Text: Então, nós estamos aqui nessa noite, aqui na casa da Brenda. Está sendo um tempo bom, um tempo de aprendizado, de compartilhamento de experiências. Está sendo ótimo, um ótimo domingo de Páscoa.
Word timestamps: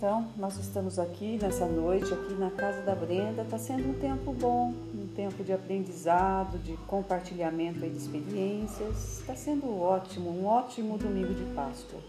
Então, 0.00 0.26
nós 0.34 0.56
estamos 0.56 0.98
aqui 0.98 1.38
nessa 1.42 1.66
noite, 1.66 2.10
aqui 2.10 2.32
na 2.32 2.50
casa 2.50 2.80
da 2.80 2.94
Brenda. 2.94 3.42
Está 3.42 3.58
sendo 3.58 3.90
um 3.90 3.92
tempo 4.00 4.32
bom, 4.32 4.72
um 4.94 5.06
tempo 5.14 5.44
de 5.44 5.52
aprendizado, 5.52 6.56
de 6.56 6.74
compartilhamento 6.86 7.80
de 7.80 7.98
experiências. 7.98 9.20
Está 9.20 9.36
sendo 9.36 9.78
ótimo, 9.78 10.30
um 10.30 10.46
ótimo 10.46 10.96
domingo 10.96 11.34
de 11.34 11.44
Páscoa. 11.54 12.00